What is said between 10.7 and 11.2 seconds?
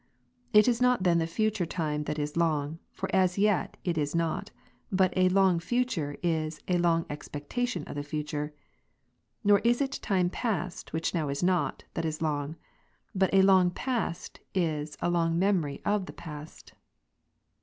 which